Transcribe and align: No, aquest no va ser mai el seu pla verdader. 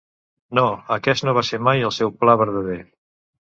No, 0.59 0.63
aquest 0.95 1.27
no 1.29 1.35
va 1.39 1.45
ser 1.51 1.61
mai 1.69 1.85
el 1.91 1.95
seu 1.99 2.17
pla 2.25 2.37
verdader. 2.45 2.81